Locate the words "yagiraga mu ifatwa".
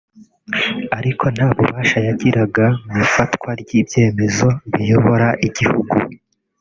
2.07-3.49